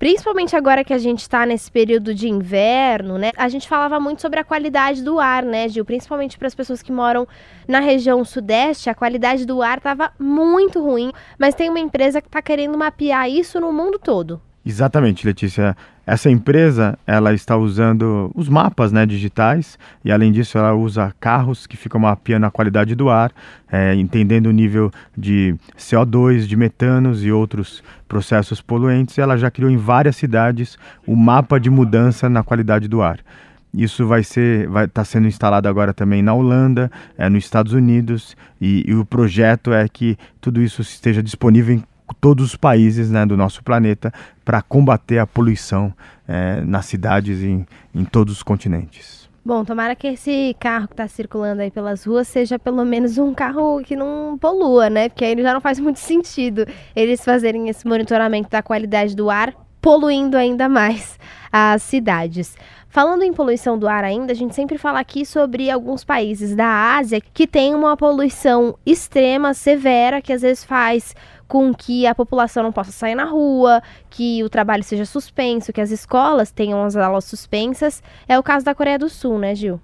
Principalmente 0.00 0.56
agora 0.56 0.82
que 0.82 0.94
a 0.94 0.98
gente 0.98 1.20
está 1.20 1.44
nesse 1.44 1.70
período 1.70 2.14
de 2.14 2.26
inverno, 2.26 3.18
né? 3.18 3.32
A 3.36 3.50
gente 3.50 3.68
falava 3.68 4.00
muito 4.00 4.22
sobre 4.22 4.40
a 4.40 4.44
qualidade 4.44 5.04
do 5.04 5.20
ar, 5.20 5.44
né, 5.44 5.68
Gil? 5.68 5.84
Principalmente 5.84 6.38
para 6.38 6.48
as 6.48 6.54
pessoas 6.54 6.80
que 6.80 6.90
moram 6.90 7.28
na 7.68 7.80
região 7.80 8.24
sudeste, 8.24 8.88
a 8.88 8.94
qualidade 8.94 9.44
do 9.44 9.60
ar 9.60 9.76
estava 9.76 10.10
muito 10.18 10.82
ruim. 10.82 11.12
Mas 11.38 11.54
tem 11.54 11.68
uma 11.68 11.78
empresa 11.78 12.22
que 12.22 12.28
está 12.28 12.40
querendo 12.40 12.78
mapear 12.78 13.28
isso 13.28 13.60
no 13.60 13.74
mundo 13.74 13.98
todo. 13.98 14.40
Exatamente, 14.64 15.26
Letícia. 15.26 15.74
Essa 16.06 16.28
empresa 16.28 16.98
ela 17.06 17.32
está 17.32 17.56
usando 17.56 18.30
os 18.34 18.48
mapas 18.48 18.92
né, 18.92 19.06
digitais 19.06 19.78
e 20.04 20.10
além 20.10 20.32
disso 20.32 20.58
ela 20.58 20.74
usa 20.74 21.14
carros 21.18 21.66
que 21.66 21.76
ficam 21.76 22.00
mapeando 22.00 22.46
a 22.46 22.50
qualidade 22.50 22.94
do 22.94 23.08
ar, 23.08 23.32
é, 23.70 23.94
entendendo 23.94 24.46
o 24.46 24.52
nível 24.52 24.90
de 25.16 25.54
CO2, 25.78 26.46
de 26.46 26.56
metanos 26.56 27.24
e 27.24 27.30
outros 27.30 27.82
processos 28.06 28.60
poluentes. 28.60 29.16
Ela 29.18 29.36
já 29.38 29.50
criou 29.50 29.70
em 29.70 29.76
várias 29.76 30.16
cidades 30.16 30.76
o 31.06 31.16
mapa 31.16 31.58
de 31.58 31.70
mudança 31.70 32.28
na 32.28 32.42
qualidade 32.42 32.86
do 32.86 33.00
ar. 33.00 33.20
Isso 33.72 34.04
vai 34.04 34.24
ser, 34.24 34.68
vai 34.68 34.86
estar 34.86 35.02
tá 35.02 35.04
sendo 35.04 35.28
instalado 35.28 35.68
agora 35.68 35.94
também 35.94 36.22
na 36.22 36.34
Holanda, 36.34 36.90
é, 37.16 37.28
nos 37.28 37.44
Estados 37.44 37.72
Unidos 37.72 38.36
e, 38.60 38.84
e 38.86 38.94
o 38.94 39.04
projeto 39.04 39.72
é 39.72 39.88
que 39.88 40.18
tudo 40.40 40.60
isso 40.60 40.82
esteja 40.82 41.22
disponível 41.22 41.76
em 41.76 41.84
todos 42.20 42.44
os 42.44 42.56
países 42.56 43.10
né, 43.10 43.24
do 43.24 43.36
nosso 43.36 43.62
planeta 43.62 44.12
para 44.44 44.60
combater 44.62 45.18
a 45.18 45.26
poluição 45.26 45.92
é, 46.28 46.60
nas 46.60 46.86
cidades 46.86 47.40
e 47.40 47.46
em, 47.46 47.66
em 47.94 48.04
todos 48.04 48.34
os 48.34 48.42
continentes. 48.42 49.20
Bom, 49.44 49.64
tomara 49.64 49.96
que 49.96 50.06
esse 50.06 50.54
carro 50.60 50.86
que 50.86 50.92
está 50.92 51.08
circulando 51.08 51.62
aí 51.62 51.70
pelas 51.70 52.04
ruas 52.04 52.28
seja 52.28 52.58
pelo 52.58 52.84
menos 52.84 53.16
um 53.16 53.32
carro 53.32 53.80
que 53.82 53.96
não 53.96 54.36
polua, 54.38 54.90
né? 54.90 55.08
Porque 55.08 55.24
aí 55.24 55.42
já 55.42 55.54
não 55.54 55.62
faz 55.62 55.80
muito 55.80 55.98
sentido 55.98 56.66
eles 56.94 57.24
fazerem 57.24 57.68
esse 57.70 57.86
monitoramento 57.86 58.50
da 58.50 58.62
qualidade 58.62 59.16
do 59.16 59.30
ar, 59.30 59.54
poluindo 59.80 60.36
ainda 60.36 60.68
mais 60.68 61.18
as 61.52 61.82
cidades. 61.82 62.56
Falando 62.88 63.22
em 63.22 63.32
poluição 63.32 63.78
do 63.78 63.86
ar 63.86 64.02
ainda, 64.02 64.32
a 64.32 64.36
gente 64.36 64.54
sempre 64.54 64.76
fala 64.76 64.98
aqui 64.98 65.24
sobre 65.24 65.70
alguns 65.70 66.02
países 66.02 66.56
da 66.56 66.96
Ásia 66.96 67.20
que 67.20 67.46
têm 67.46 67.74
uma 67.74 67.96
poluição 67.96 68.76
extrema, 68.84 69.54
severa, 69.54 70.20
que 70.20 70.32
às 70.32 70.42
vezes 70.42 70.64
faz 70.64 71.14
com 71.46 71.74
que 71.74 72.06
a 72.06 72.14
população 72.14 72.62
não 72.62 72.72
possa 72.72 72.92
sair 72.92 73.14
na 73.14 73.24
rua, 73.24 73.82
que 74.08 74.42
o 74.42 74.48
trabalho 74.48 74.84
seja 74.84 75.04
suspenso, 75.04 75.72
que 75.72 75.80
as 75.80 75.90
escolas 75.90 76.50
tenham 76.50 76.82
as 76.84 76.96
aulas 76.96 77.24
suspensas. 77.24 78.02
É 78.28 78.38
o 78.38 78.42
caso 78.42 78.64
da 78.64 78.74
Coreia 78.74 78.98
do 78.98 79.08
Sul, 79.08 79.38
né, 79.38 79.54
Gil? 79.54 79.80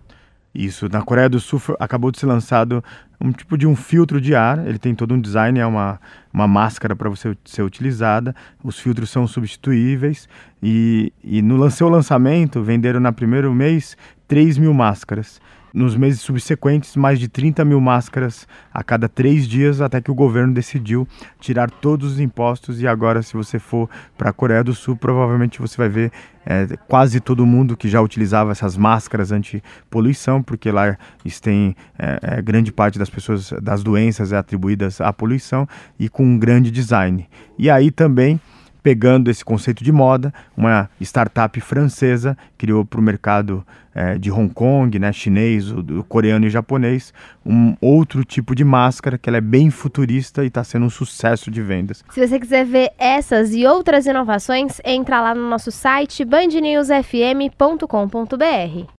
Isso, 0.57 0.89
na 0.89 1.03
Coreia 1.03 1.29
do 1.29 1.39
Sul 1.39 1.61
acabou 1.79 2.11
de 2.11 2.19
ser 2.19 2.25
lançado 2.25 2.83
um 3.21 3.31
tipo 3.31 3.59
de 3.59 3.67
um 3.67 3.77
filtro 3.77 4.19
de 4.21 4.35
ar, 4.35 4.67
ele 4.67 4.79
tem 4.79 4.95
todo 4.95 5.15
um 5.15 5.21
design, 5.21 5.59
é 5.59 5.67
uma, 5.67 6.01
uma 6.33 6.49
máscara 6.49 6.97
para 6.97 7.11
você 7.11 7.37
ser 7.45 7.63
utilizada, 7.63 8.35
os 8.65 8.79
filtros 8.79 9.11
são 9.11 9.27
substituíveis 9.27 10.27
e, 10.63 11.13
e 11.23 11.43
no 11.43 11.71
seu 11.71 11.91
lançamento 11.91 12.63
venderam 12.63 13.01
na 13.01 13.13
primeiro 13.13 13.53
mês 13.53 13.97
3 14.29 14.59
mil 14.59 14.75
máscaras 14.75 15.41
nos 15.77 15.95
meses 15.95 16.23
subsequentes, 16.23 16.97
mais 16.97 17.21
de 17.21 17.29
30 17.29 17.63
mil 17.63 17.79
máscaras 17.83 18.49
a 18.73 18.83
cada 18.83 19.11
três 19.11 19.47
dias, 19.47 19.83
até 19.83 20.01
que 20.01 20.11
o 20.11 20.15
governo 20.15 20.55
decidiu 20.55 21.07
tirar 21.39 21.71
todos 21.71 22.13
os 22.13 22.21
impostos. 22.21 22.81
E 22.81 22.89
agora, 22.89 23.21
se 23.23 23.35
você 23.35 23.59
for 23.59 23.87
para 24.17 24.31
a 24.31 24.33
Coreia 24.33 24.65
do 24.65 24.73
Sul, 24.73 24.97
provavelmente 24.97 25.61
você 25.61 25.77
vai 25.77 25.91
ver 25.91 26.13
é, 26.47 26.67
quase 26.89 27.21
todo 27.21 27.45
mundo 27.45 27.77
que 27.77 27.91
já 27.91 28.01
utilizava 28.01 28.53
essas 28.53 28.75
máscaras 28.75 29.31
anti-poluição, 29.31 30.43
porque 30.43 30.71
lá 30.71 30.97
tem 31.43 31.77
é, 31.99 32.21
é, 32.23 32.43
grande 32.43 32.73
parte 32.73 32.99
das 32.99 33.11
pessoas, 33.11 33.53
das 33.61 33.83
doenças 33.83 34.33
é 34.33 34.39
atribuídas 34.39 34.99
à 35.03 35.13
poluição 35.13 35.69
e 35.99 36.09
com 36.09 36.25
um 36.25 36.39
grande 36.39 36.71
design. 36.71 37.29
E 37.59 37.69
aí 37.69 37.91
também 37.91 38.41
pegando 38.87 39.29
esse 39.29 39.45
conceito 39.45 39.83
de 39.83 39.91
moda, 39.91 40.33
uma 40.57 40.89
startup 41.01 41.61
francesa 41.61 42.39
criou 42.57 42.85
para 42.85 43.01
o 43.01 43.03
mercado 43.03 43.67
é, 43.93 44.17
de 44.17 44.31
Hong 44.31 44.55
Kong, 44.55 44.97
né, 44.97 45.13
chinês, 45.13 45.73
o, 45.73 46.05
coreano 46.09 46.47
e 46.47 46.51
japonês, 46.51 47.13
um 47.45 47.75
outro 47.81 48.25
tipo 48.25 48.55
de 48.55 48.63
máscara 48.63 49.19
que 49.19 49.29
ela 49.29 49.39
é 49.39 49.41
bem 49.41 49.71
futurista 49.71 50.45
e 50.45 50.47
está 50.47 50.63
sendo 50.63 50.87
um 50.87 50.91
sucesso 50.91 51.51
de 51.51 51.61
vendas. 51.61 52.05
Se 52.11 52.25
você 52.25 52.39
quiser 52.39 52.65
ver 52.65 52.93
essas 52.97 53.53
e 53.53 53.67
outras 53.67 54.07
inovações, 54.07 54.81
entra 54.85 55.21
lá 55.21 55.35
no 55.35 55.51
nosso 55.51 55.73
site 55.73 56.25
bandnewsfm.com.br. 56.25 58.87